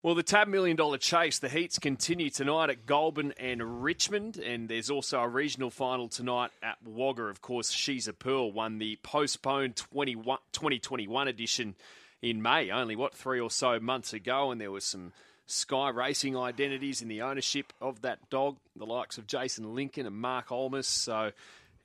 Well, 0.00 0.14
the 0.14 0.22
TAB 0.22 0.46
Million 0.46 0.76
Dollar 0.76 0.96
Chase, 0.96 1.40
the 1.40 1.48
heats 1.48 1.80
continue 1.80 2.30
tonight 2.30 2.70
at 2.70 2.86
Goulburn 2.86 3.34
and 3.36 3.82
Richmond, 3.82 4.36
and 4.36 4.68
there's 4.68 4.90
also 4.90 5.18
a 5.18 5.26
regional 5.26 5.70
final 5.70 6.06
tonight 6.06 6.52
at 6.62 6.76
Wagga. 6.86 7.24
Of 7.24 7.42
course, 7.42 7.72
She's 7.72 8.06
a 8.06 8.12
Pearl 8.12 8.52
won 8.52 8.78
the 8.78 8.96
postponed 9.02 9.74
2021 9.74 11.26
edition 11.26 11.74
in 12.22 12.40
May, 12.40 12.70
only, 12.70 12.94
what, 12.94 13.12
three 13.12 13.40
or 13.40 13.50
so 13.50 13.80
months 13.80 14.12
ago, 14.12 14.52
and 14.52 14.60
there 14.60 14.70
was 14.70 14.84
some 14.84 15.12
Sky 15.46 15.88
Racing 15.88 16.36
identities 16.36 17.02
in 17.02 17.08
the 17.08 17.22
ownership 17.22 17.72
of 17.80 18.02
that 18.02 18.30
dog, 18.30 18.56
the 18.76 18.86
likes 18.86 19.18
of 19.18 19.26
Jason 19.26 19.74
Lincoln 19.74 20.06
and 20.06 20.14
Mark 20.14 20.50
Olmos, 20.50 20.84
so 20.84 21.32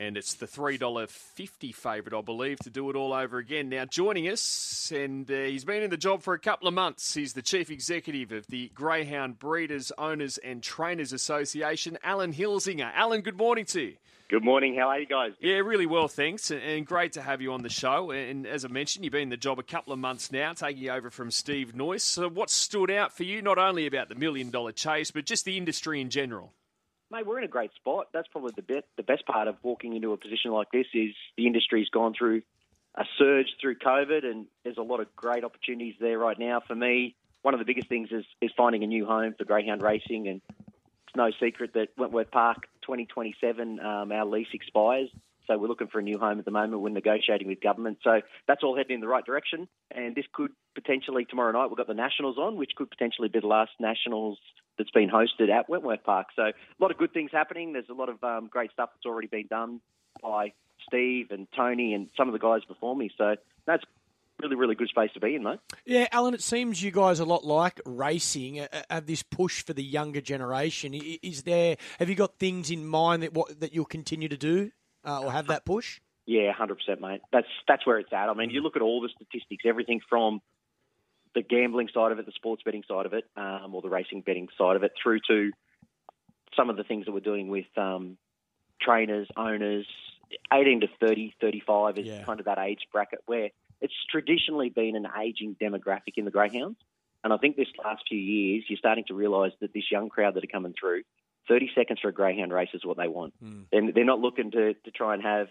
and 0.00 0.16
it's 0.16 0.32
the 0.34 0.46
$3.50 0.46 1.74
favourite, 1.74 2.18
I 2.18 2.22
believe, 2.22 2.58
to 2.60 2.70
do 2.70 2.88
it 2.88 2.96
all 2.96 3.12
over 3.12 3.36
again. 3.36 3.68
Now, 3.68 3.84
joining 3.84 4.28
us, 4.28 4.90
and 4.96 5.30
uh, 5.30 5.34
he's 5.34 5.66
been 5.66 5.82
in 5.82 5.90
the 5.90 5.98
job 5.98 6.22
for 6.22 6.32
a 6.32 6.38
couple 6.38 6.66
of 6.66 6.72
months, 6.72 7.12
he's 7.12 7.34
the 7.34 7.42
Chief 7.42 7.70
Executive 7.70 8.32
of 8.32 8.46
the 8.46 8.70
Greyhound 8.74 9.38
Breeders, 9.38 9.92
Owners 9.98 10.38
and 10.38 10.62
Trainers 10.62 11.12
Association, 11.12 11.98
Allan 12.02 12.32
Hilzinger. 12.32 12.90
Allan, 12.94 13.20
good 13.20 13.36
morning 13.36 13.66
to 13.66 13.82
you. 13.82 13.96
Good 14.30 14.42
morning. 14.42 14.74
How 14.74 14.88
are 14.88 15.00
you 15.00 15.06
guys? 15.06 15.32
Yeah, 15.40 15.56
really 15.56 15.86
well, 15.86 16.08
thanks, 16.08 16.50
and 16.50 16.86
great 16.86 17.12
to 17.14 17.22
have 17.22 17.42
you 17.42 17.52
on 17.52 17.62
the 17.62 17.68
show. 17.68 18.10
And 18.10 18.46
as 18.46 18.64
I 18.64 18.68
mentioned, 18.68 19.04
you've 19.04 19.12
been 19.12 19.24
in 19.24 19.28
the 19.28 19.36
job 19.36 19.58
a 19.58 19.62
couple 19.62 19.92
of 19.92 19.98
months 19.98 20.32
now, 20.32 20.54
taking 20.54 20.88
over 20.88 21.10
from 21.10 21.30
Steve 21.30 21.74
Noyce. 21.74 22.02
So, 22.02 22.28
what 22.28 22.48
stood 22.48 22.90
out 22.90 23.14
for 23.14 23.24
you, 23.24 23.42
not 23.42 23.58
only 23.58 23.86
about 23.86 24.08
the 24.08 24.14
million 24.14 24.50
dollar 24.50 24.72
chase, 24.72 25.10
but 25.10 25.26
just 25.26 25.44
the 25.44 25.58
industry 25.58 26.00
in 26.00 26.08
general? 26.10 26.54
Mate, 27.10 27.26
we're 27.26 27.38
in 27.38 27.44
a 27.44 27.48
great 27.48 27.74
spot. 27.74 28.08
That's 28.12 28.28
probably 28.28 28.52
the 28.54 28.62
best, 28.62 28.86
the 28.96 29.02
best 29.02 29.26
part 29.26 29.48
of 29.48 29.56
walking 29.62 29.96
into 29.96 30.12
a 30.12 30.16
position 30.16 30.52
like 30.52 30.68
this 30.72 30.86
is 30.94 31.10
the 31.36 31.46
industry's 31.46 31.88
gone 31.88 32.14
through 32.16 32.42
a 32.94 33.04
surge 33.18 33.46
through 33.60 33.76
COVID, 33.78 34.24
and 34.24 34.46
there's 34.62 34.76
a 34.76 34.82
lot 34.82 35.00
of 35.00 35.14
great 35.16 35.42
opportunities 35.42 35.94
there 36.00 36.18
right 36.18 36.38
now. 36.38 36.60
For 36.66 36.74
me, 36.74 37.16
one 37.42 37.52
of 37.52 37.58
the 37.58 37.66
biggest 37.66 37.88
things 37.88 38.10
is, 38.12 38.24
is 38.40 38.52
finding 38.56 38.84
a 38.84 38.86
new 38.86 39.06
home 39.06 39.34
for 39.36 39.44
greyhound 39.44 39.82
racing, 39.82 40.28
and 40.28 40.40
it's 40.58 41.16
no 41.16 41.30
secret 41.40 41.72
that 41.74 41.88
Wentworth 41.96 42.30
Park 42.30 42.68
2027, 42.82 43.80
um, 43.80 44.12
our 44.12 44.24
lease 44.24 44.48
expires. 44.52 45.08
So 45.48 45.58
we're 45.58 45.66
looking 45.66 45.88
for 45.88 45.98
a 45.98 46.02
new 46.02 46.18
home 46.18 46.38
at 46.38 46.44
the 46.44 46.52
moment. 46.52 46.80
We're 46.80 46.90
negotiating 46.90 47.48
with 47.48 47.60
government. 47.60 47.98
So 48.04 48.20
that's 48.46 48.62
all 48.62 48.76
heading 48.76 48.94
in 48.94 49.00
the 49.00 49.08
right 49.08 49.24
direction. 49.24 49.66
And 49.90 50.14
this 50.14 50.26
could 50.32 50.52
potentially, 50.76 51.24
tomorrow 51.24 51.50
night, 51.50 51.66
we've 51.66 51.76
got 51.76 51.88
the 51.88 51.94
Nationals 51.94 52.38
on, 52.38 52.56
which 52.56 52.70
could 52.76 52.88
potentially 52.88 53.28
be 53.28 53.40
the 53.40 53.48
last 53.48 53.72
Nationals 53.80 54.38
that's 54.80 54.90
been 54.90 55.10
hosted 55.10 55.50
at 55.50 55.68
Wentworth 55.68 56.02
Park. 56.04 56.28
So 56.34 56.42
a 56.44 56.52
lot 56.78 56.90
of 56.90 56.96
good 56.96 57.12
things 57.12 57.30
happening. 57.30 57.74
There's 57.74 57.90
a 57.90 57.94
lot 57.94 58.08
of 58.08 58.24
um, 58.24 58.48
great 58.50 58.72
stuff 58.72 58.88
that's 58.94 59.04
already 59.04 59.28
been 59.28 59.46
done 59.46 59.80
by 60.22 60.54
Steve 60.88 61.30
and 61.30 61.46
Tony 61.54 61.92
and 61.92 62.08
some 62.16 62.28
of 62.28 62.32
the 62.32 62.38
guys 62.38 62.62
before 62.66 62.96
me. 62.96 63.10
So 63.18 63.36
that's 63.66 63.84
really, 64.40 64.56
really 64.56 64.74
good 64.74 64.88
space 64.88 65.10
to 65.12 65.20
be 65.20 65.34
in, 65.34 65.42
though. 65.42 65.58
Yeah, 65.84 66.08
Allan, 66.12 66.32
it 66.32 66.40
seems 66.40 66.82
you 66.82 66.90
guys 66.90 67.20
a 67.20 67.26
lot 67.26 67.44
like 67.44 67.78
racing, 67.84 68.66
have 68.88 69.04
this 69.04 69.22
push 69.22 69.62
for 69.62 69.74
the 69.74 69.84
younger 69.84 70.22
generation. 70.22 70.94
Is 70.94 71.42
there, 71.42 71.76
have 71.98 72.08
you 72.08 72.14
got 72.14 72.38
things 72.38 72.70
in 72.70 72.86
mind 72.86 73.22
that 73.22 73.34
what 73.34 73.60
that 73.60 73.74
you'll 73.74 73.84
continue 73.84 74.28
to 74.28 74.38
do 74.38 74.70
uh, 75.04 75.20
or 75.20 75.30
have 75.30 75.48
that 75.48 75.66
push? 75.66 76.00
Yeah, 76.24 76.52
hundred 76.52 76.76
percent, 76.76 77.00
mate. 77.00 77.20
That's 77.32 77.48
that's 77.66 77.84
where 77.86 77.98
it's 77.98 78.12
at. 78.12 78.28
I 78.28 78.34
mean, 78.34 78.50
you 78.50 78.62
look 78.62 78.76
at 78.76 78.82
all 78.82 79.00
the 79.00 79.08
statistics, 79.08 79.64
everything 79.66 80.00
from 80.08 80.40
the 81.34 81.42
gambling 81.42 81.88
side 81.92 82.12
of 82.12 82.18
it, 82.18 82.26
the 82.26 82.32
sports 82.32 82.62
betting 82.64 82.82
side 82.88 83.06
of 83.06 83.12
it, 83.12 83.24
um, 83.36 83.74
or 83.74 83.82
the 83.82 83.88
racing 83.88 84.22
betting 84.22 84.48
side 84.58 84.76
of 84.76 84.82
it, 84.82 84.92
through 85.00 85.20
to 85.28 85.52
some 86.56 86.70
of 86.70 86.76
the 86.76 86.84
things 86.84 87.06
that 87.06 87.12
we're 87.12 87.20
doing 87.20 87.48
with 87.48 87.66
um, 87.76 88.16
trainers, 88.80 89.28
owners. 89.36 89.86
18 90.52 90.82
to 90.82 90.86
30, 91.00 91.34
35 91.40 91.98
is 91.98 92.06
yeah. 92.06 92.22
kind 92.22 92.38
of 92.38 92.46
that 92.46 92.58
age 92.58 92.80
bracket 92.92 93.18
where 93.26 93.50
it's 93.80 93.94
traditionally 94.10 94.68
been 94.68 94.94
an 94.94 95.06
aging 95.20 95.56
demographic 95.60 96.14
in 96.16 96.24
the 96.24 96.30
greyhounds. 96.30 96.78
And 97.24 97.32
I 97.32 97.36
think 97.36 97.56
this 97.56 97.68
last 97.84 98.02
few 98.08 98.18
years, 98.18 98.64
you're 98.68 98.78
starting 98.78 99.04
to 99.08 99.14
realise 99.14 99.52
that 99.60 99.72
this 99.74 99.90
young 99.90 100.08
crowd 100.08 100.34
that 100.34 100.44
are 100.44 100.52
coming 100.52 100.74
through, 100.78 101.02
30 101.48 101.70
seconds 101.74 102.00
for 102.00 102.08
a 102.08 102.12
greyhound 102.12 102.52
race 102.52 102.68
is 102.74 102.84
what 102.84 102.96
they 102.96 103.08
want. 103.08 103.34
Mm. 103.44 103.66
And 103.72 103.94
they're 103.94 104.04
not 104.04 104.20
looking 104.20 104.50
to, 104.52 104.74
to 104.74 104.90
try 104.90 105.14
and 105.14 105.22
have, 105.22 105.48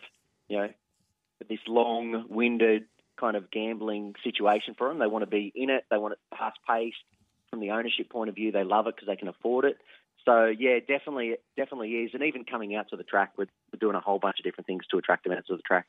you 0.48 0.58
know, 0.58 0.70
this 1.48 1.60
long-winded 1.68 2.86
kind 3.20 3.36
of 3.36 3.52
gambling 3.52 4.16
situation 4.24 4.76
for 4.78 4.88
them. 4.88 5.00
They 5.00 5.08
want 5.08 5.24
to 5.24 5.30
be 5.30 5.52
in 5.56 5.70
it. 5.70 5.86
They 5.92 5.98
want 5.98 6.14
it 6.14 6.20
fast 6.38 6.60
paced. 6.68 6.98
From 7.50 7.62
the 7.62 7.72
ownership 7.72 8.10
point 8.10 8.30
of 8.30 8.36
view, 8.36 8.52
they 8.52 8.64
love 8.64 8.86
it 8.86 8.96
because 8.96 9.08
they 9.08 9.16
can 9.16 9.28
afford 9.28 9.66
it. 9.66 9.78
So 10.24 10.46
yeah, 10.46 10.80
definitely, 10.80 11.38
definitely 11.58 11.90
is. 11.92 12.12
And 12.14 12.22
even 12.24 12.46
coming 12.46 12.76
out 12.76 12.90
to 12.90 12.96
the 12.96 13.04
track, 13.04 13.32
we're, 13.38 13.48
we're 13.74 13.80
doing 13.80 13.96
a 13.96 14.00
whole 14.00 14.20
bunch 14.20 14.38
of 14.40 14.44
different 14.44 14.68
things 14.68 14.84
to 14.92 14.98
attract 14.98 15.24
them 15.24 15.34
out 15.34 15.48
to 15.48 15.56
the 15.56 15.62
track. 15.64 15.88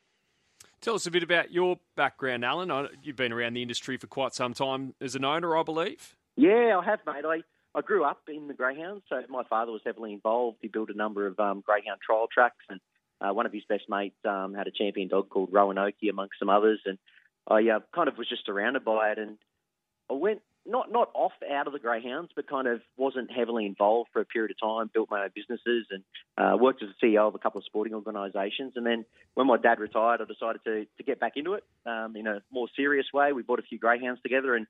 Tell 0.81 0.95
us 0.95 1.05
a 1.05 1.11
bit 1.11 1.23
about 1.23 1.53
your 1.53 1.79
background, 1.95 2.45
Allan. 2.45 2.89
You've 3.03 3.17
been 3.17 3.33
around 3.33 3.53
the 3.53 3.61
industry 3.61 3.99
for 3.99 4.07
quite 4.07 4.35
some 4.35 4.55
time 4.55 4.95
as 5.01 5.15
an 5.15 5.25
owner, 5.27 5.55
I 5.55 5.63
believe. 5.63 6.17
Yeah, 6.37 6.81
I 6.81 6.85
have, 6.85 7.01
mate. 7.07 7.25
I, 7.27 7.43
I 7.79 7.83
grew 7.83 8.05
up 8.05 8.23
in 8.29 8.49
the 8.49 8.55
greyhounds, 8.55 9.03
so 9.11 9.23
my 9.29 9.45
father 9.45 9.73
was 9.73 9.83
heavily 9.85 10.15
involved. 10.15 10.59
He 10.63 10.69
built 10.69 10.89
a 10.89 10.97
number 10.97 11.27
of 11.27 11.39
um, 11.39 11.63
greyhound 11.67 12.01
trial 12.01 12.29
tracks, 12.33 12.65
and 12.71 12.81
uh, 13.21 13.35
one 13.35 13.45
of 13.45 13.53
his 13.53 13.65
best 13.69 13.91
mates 13.91 14.17
um, 14.27 14.55
had 14.55 14.67
a 14.69 14.71
champion 14.71 15.09
dog 15.09 15.29
called 15.29 15.51
Roanoke, 15.53 15.97
amongst 16.09 16.39
some 16.39 16.49
others. 16.49 16.81
And 16.87 16.97
I 17.49 17.69
uh, 17.69 17.81
kind 17.95 18.09
of 18.09 18.17
was 18.19 18.29
just 18.29 18.47
surrounded 18.47 18.85
by 18.85 19.11
it, 19.11 19.19
and 19.19 19.39
I 20.11 20.15
went 20.15 20.43
not 20.67 20.93
not 20.93 21.11
off 21.15 21.33
out 21.51 21.67
of 21.67 21.73
the 21.73 21.79
greyhounds, 21.79 22.31
but 22.35 22.49
kind 22.49 22.69
of 22.69 22.81
wasn't 22.97 23.31
heavily 23.31 23.67
involved 23.67 24.11
for 24.13 24.21
a 24.21 24.25
period 24.25 24.51
of 24.51 24.61
time. 24.61 24.91
Built 24.93 25.11
my 25.11 25.25
own 25.25 25.31
businesses 25.35 25.87
and 25.91 26.03
uh, 26.37 26.57
worked 26.57 26.83
as 26.83 26.91
a 26.91 27.05
CEO 27.05 27.27
of 27.27 27.35
a 27.35 27.39
couple 27.39 27.59
of 27.59 27.65
sporting 27.65 27.95
organisations. 27.95 28.75
And 28.77 28.87
then 28.87 29.05
when 29.35 29.47
my 29.47 29.57
dad 29.57 29.81
retired, 29.81 30.21
I 30.21 30.25
decided 30.25 30.63
to 30.65 30.87
to 30.99 31.03
get 31.03 31.21
back 31.21 31.33
into 31.37 31.55
it 31.55 31.65
um, 31.87 32.15
in 32.17 32.27
a 32.27 32.43
more 32.51 32.69
serious 32.77 33.07
way. 33.13 33.33
We 33.33 33.43
bought 33.43 33.59
a 33.59 33.63
few 33.63 33.79
greyhounds 33.79 34.21
together, 34.23 34.55
and 34.55 34.67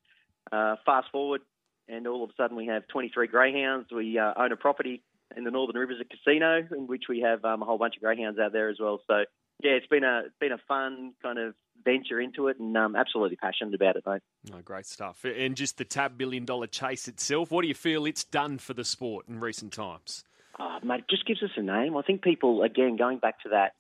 uh, 0.53 0.77
fast 0.87 1.09
forward, 1.11 1.43
and 1.89 2.07
all 2.07 2.25
of 2.25 2.31
a 2.31 2.35
sudden 2.35 2.57
we 2.57 2.67
have 2.67 2.87
23 2.89 3.27
greyhounds. 3.27 3.89
We 3.91 4.19
uh, 4.19 4.33
own 4.37 4.53
a 4.53 4.57
property 4.57 5.03
in 5.37 5.45
the 5.45 5.51
Northern 5.51 5.77
Rivers, 5.77 6.01
a 6.01 6.05
Casino 6.05 6.67
in 6.77 6.87
which 6.87 7.05
we 7.09 7.21
have 7.21 7.45
um, 7.45 7.63
a 7.63 7.65
whole 7.65 7.79
bunch 7.79 7.97
of 7.97 8.03
greyhounds 8.03 8.39
out 8.39 8.53
there 8.53 8.69
as 8.69 8.79
well. 8.81 9.01
So 9.07 9.25
yeah, 9.63 9.73
it's 9.73 9.87
been 9.87 10.05
a 10.05 10.23
been 10.41 10.53
a 10.53 10.61
fun 10.69 11.13
kind 11.23 11.39
of 11.39 11.55
venture 11.85 12.21
into 12.21 12.49
it, 12.49 12.59
and 12.59 12.77
um, 12.77 12.97
absolutely 12.97 13.37
passionate 13.37 13.75
about 13.75 13.97
it, 13.97 14.05
mate. 14.07 14.23
Oh, 14.53 14.61
great 14.65 14.87
stuff! 14.87 15.25
And 15.25 15.57
just 15.57 15.79
the 15.79 15.85
TAB 15.85 16.19
Million 16.19 16.45
Dollar 16.45 16.67
Chase 16.67 17.09
itself, 17.09 17.51
what 17.51 17.63
do 17.63 17.69
you 17.69 17.75
feel 17.75 18.07
it's 18.07 18.25
done 18.25 18.59
for 18.59 18.75
the 18.75 18.85
sport 18.85 19.29
in 19.29 19.41
recent 19.41 19.73
times? 19.73 20.25
Oh, 20.59 20.79
mate, 20.83 21.01
it 21.01 21.09
just 21.09 21.27
gives 21.27 21.43
us 21.43 21.51
a 21.57 21.63
name. 21.63 21.97
I 21.97 22.03
think 22.03 22.23
people, 22.23 22.63
again, 22.63 22.97
going 22.97 23.19
back 23.19 23.41
to 23.43 23.51
that 23.51 23.75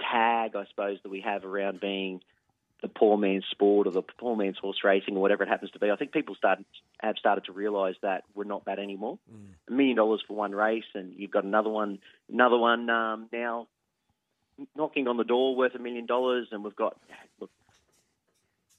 tag, 0.00 0.56
I 0.56 0.64
suppose 0.70 0.98
that 1.02 1.10
we 1.10 1.20
have 1.20 1.44
around 1.44 1.80
being 1.80 2.20
the 2.82 2.88
poor 2.88 3.16
man's 3.16 3.44
sport 3.50 3.86
or 3.86 3.90
the 3.90 4.02
poor 4.02 4.36
man's 4.36 4.58
horse 4.58 4.78
racing 4.84 5.16
or 5.16 5.22
whatever 5.22 5.42
it 5.42 5.48
happens 5.48 5.70
to 5.72 5.78
be. 5.78 5.90
I 5.90 5.96
think 5.96 6.12
people 6.12 6.34
start 6.34 6.58
have 7.00 7.16
started 7.18 7.44
to 7.46 7.52
realise 7.52 7.96
that 8.02 8.24
we're 8.34 8.44
not 8.44 8.66
that 8.66 8.78
anymore. 8.78 9.18
Mm. 9.32 9.54
A 9.68 9.72
million 9.72 9.96
dollars 9.96 10.22
for 10.26 10.34
one 10.34 10.52
race, 10.52 10.84
and 10.94 11.14
you've 11.16 11.30
got 11.30 11.44
another 11.44 11.70
one, 11.70 11.98
another 12.32 12.56
one 12.58 12.88
um, 12.90 13.28
now 13.32 13.66
knocking 14.76 15.08
on 15.08 15.16
the 15.16 15.24
door 15.24 15.56
worth 15.56 15.74
a 15.74 15.78
million 15.78 16.06
dollars, 16.06 16.48
and 16.50 16.64
we've 16.64 16.76
got 16.76 16.96
look, 17.40 17.50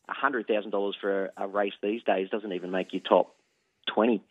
hundred 0.08 0.48
thousand 0.48 0.72
dollars 0.72 0.96
for 1.00 1.32
a, 1.38 1.48
race 1.48 1.74
these 1.82 2.04
days 2.04 2.30
doesn't 2.30 2.54
even 2.54 2.72
make 2.72 2.94
you 2.94 3.00
top 3.00 3.36
twenty 3.94 4.24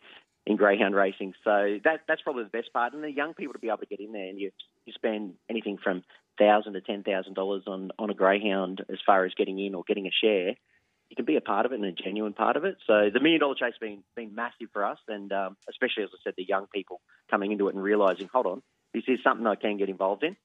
in 0.45 0.55
greyhound 0.55 0.95
racing. 0.95 1.33
So 1.43 1.77
that 1.83 2.01
that's 2.07 2.21
probably 2.21 2.43
the 2.43 2.49
best 2.49 2.71
part. 2.73 2.93
And 2.93 3.03
the 3.03 3.11
young 3.11 3.33
people 3.33 3.53
to 3.53 3.59
be 3.59 3.67
able 3.67 3.77
to 3.79 3.85
get 3.85 3.99
in 3.99 4.11
there 4.11 4.27
and 4.27 4.39
you 4.39 4.51
you 4.85 4.93
spend 4.93 5.33
anything 5.49 5.77
from 5.81 6.03
thousand 6.39 6.73
to 6.73 6.81
ten 6.81 7.03
thousand 7.03 7.33
dollars 7.33 7.63
on 7.67 7.91
on 7.99 8.09
a 8.09 8.13
greyhound 8.13 8.83
as 8.89 8.99
far 9.05 9.25
as 9.25 9.33
getting 9.35 9.59
in 9.59 9.75
or 9.75 9.83
getting 9.87 10.07
a 10.07 10.11
share. 10.11 10.55
You 11.09 11.15
can 11.15 11.25
be 11.25 11.37
a 11.37 11.41
part 11.41 11.65
of 11.65 11.71
it 11.71 11.75
and 11.75 11.85
a 11.85 11.91
genuine 11.93 12.33
part 12.33 12.57
of 12.57 12.65
it. 12.65 12.75
So 12.85 13.09
the 13.13 13.21
million 13.21 13.39
dollar 13.39 13.55
chase 13.55 13.73
has 13.73 13.79
been 13.79 14.03
been 14.15 14.35
massive 14.35 14.69
for 14.73 14.83
us, 14.83 14.99
and 15.07 15.31
um, 15.31 15.57
especially 15.69 16.03
as 16.03 16.09
I 16.13 16.17
said, 16.23 16.33
the 16.37 16.43
young 16.43 16.67
people 16.73 17.01
coming 17.29 17.51
into 17.51 17.67
it 17.69 17.75
and 17.75 17.83
realizing, 17.83 18.29
hold 18.31 18.45
on, 18.45 18.61
this 18.93 19.03
is 19.07 19.19
something 19.23 19.47
I 19.47 19.55
can 19.55 19.77
get 19.77 19.89
involved 19.89 20.23
in. 20.23 20.35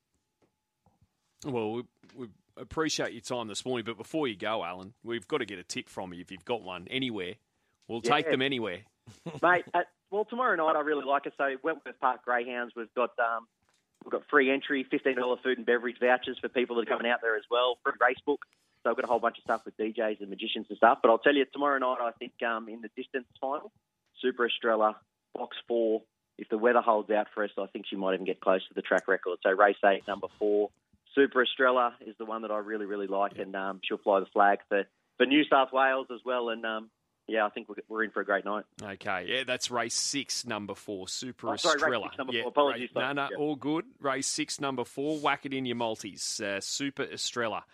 Well, 1.44 1.72
we, 1.72 1.82
we, 2.14 2.28
appreciate 2.56 3.12
your 3.12 3.22
time 3.22 3.48
this 3.48 3.64
morning, 3.64 3.84
but 3.84 3.96
before 3.96 4.28
you 4.28 4.36
go, 4.36 4.62
Allan, 4.64 4.92
we've 5.02 5.26
got 5.26 5.38
to 5.38 5.46
get 5.46 5.58
a 5.58 5.62
tip 5.62 5.88
from 5.88 6.12
you 6.12 6.20
if 6.20 6.30
you've 6.30 6.44
got 6.44 6.62
one 6.62 6.86
anywhere. 6.90 7.34
We'll 7.88 8.02
yeah. 8.04 8.16
take 8.16 8.30
them 8.30 8.42
anywhere, 8.42 8.80
mate. 9.42 9.64
Uh, 9.72 9.80
well, 10.10 10.24
tomorrow 10.24 10.54
night 10.56 10.76
I 10.76 10.80
really 10.80 11.04
like 11.04 11.26
it. 11.26 11.32
So 11.38 11.56
Wentworth 11.62 11.98
Park 12.00 12.24
Greyhounds, 12.24 12.74
we've 12.76 12.92
got 12.94 13.10
um, 13.18 13.46
we've 14.04 14.12
got 14.12 14.22
free 14.30 14.50
entry, 14.50 14.86
fifteen 14.88 15.16
dollar 15.16 15.36
food 15.42 15.58
and 15.58 15.66
beverage 15.66 15.96
vouchers 16.00 16.38
for 16.38 16.48
people 16.48 16.76
that 16.76 16.82
are 16.82 16.96
coming 16.96 17.10
out 17.10 17.20
there 17.22 17.36
as 17.36 17.44
well. 17.50 17.78
Free 17.82 17.94
race 18.00 18.20
book. 18.24 18.44
So 18.82 18.90
I've 18.90 18.96
got 18.96 19.04
a 19.04 19.08
whole 19.08 19.20
bunch 19.20 19.38
of 19.38 19.44
stuff 19.44 19.62
with 19.64 19.76
DJs 19.76 20.20
and 20.20 20.28
magicians 20.28 20.66
and 20.68 20.76
stuff. 20.76 20.98
But 21.02 21.10
I'll 21.10 21.18
tell 21.18 21.34
you, 21.34 21.44
tomorrow 21.52 21.78
night 21.78 21.98
I 22.00 22.10
think 22.12 22.32
um, 22.46 22.68
in 22.68 22.82
the 22.82 22.90
distance 22.96 23.26
final, 23.40 23.72
Super 24.20 24.46
Estrella, 24.46 24.96
box 25.34 25.56
four. 25.66 26.02
If 26.38 26.48
the 26.48 26.58
weather 26.58 26.80
holds 26.80 27.10
out 27.10 27.28
for 27.34 27.44
us, 27.44 27.50
I 27.58 27.66
think 27.66 27.86
she 27.88 27.94
might 27.94 28.14
even 28.14 28.26
get 28.26 28.40
close 28.40 28.66
to 28.68 28.74
the 28.74 28.82
track 28.82 29.06
record. 29.06 29.38
So 29.42 29.50
race 29.50 29.76
eight, 29.84 30.06
number 30.08 30.28
four. 30.38 30.70
Super 31.14 31.42
Estrella 31.42 31.94
is 32.06 32.14
the 32.18 32.24
one 32.24 32.42
that 32.42 32.50
I 32.50 32.58
really, 32.58 32.86
really 32.86 33.06
like, 33.06 33.32
yeah. 33.36 33.42
and 33.42 33.56
um, 33.56 33.80
she'll 33.86 33.98
fly 33.98 34.20
the 34.20 34.26
flag 34.26 34.58
for, 34.68 34.84
for 35.16 35.26
New 35.26 35.44
South 35.44 35.68
Wales 35.72 36.06
as 36.12 36.20
well. 36.24 36.48
And 36.48 36.64
um, 36.64 36.90
yeah, 37.28 37.46
I 37.46 37.50
think 37.50 37.68
we're 37.88 38.04
in 38.04 38.10
for 38.10 38.20
a 38.20 38.24
great 38.24 38.44
night. 38.44 38.64
Okay, 38.82 39.26
yeah, 39.28 39.44
that's 39.46 39.70
race 39.70 39.94
six, 39.94 40.46
number 40.46 40.74
four, 40.74 41.08
Super 41.08 41.50
oh, 41.50 41.56
sorry, 41.56 41.76
Estrella. 41.76 42.04
Race 42.04 42.10
six, 42.10 42.18
number 42.18 42.32
yeah, 42.32 42.42
four. 42.42 42.48
Apologies. 42.48 42.90
Race, 42.94 43.04
no, 43.04 43.12
no, 43.12 43.28
yeah. 43.30 43.36
all 43.38 43.56
good. 43.56 43.84
Race 44.00 44.26
six, 44.26 44.60
number 44.60 44.84
four, 44.84 45.18
whack 45.18 45.46
it 45.46 45.54
in 45.54 45.66
your 45.66 45.76
multis. 45.76 46.40
Uh, 46.40 46.60
Super 46.60 47.04
Estrella 47.04 47.64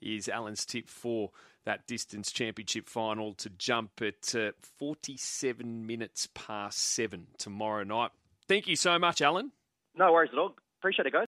is 0.00 0.28
Allan's 0.28 0.64
tip 0.64 0.88
for 0.88 1.30
that 1.64 1.86
distance 1.86 2.32
championship 2.32 2.88
final 2.88 3.34
to 3.34 3.48
jump 3.50 4.02
at 4.02 4.34
uh, 4.34 4.50
47 4.78 5.86
minutes 5.86 6.28
past 6.34 6.78
seven 6.78 7.28
tomorrow 7.38 7.84
night. 7.84 8.10
Thank 8.48 8.66
you 8.66 8.76
so 8.76 8.98
much, 8.98 9.22
Allan. 9.22 9.52
No 9.96 10.12
worries 10.12 10.30
at 10.32 10.38
all. 10.38 10.56
Appreciate 10.80 11.06
it, 11.06 11.12
guys. 11.12 11.20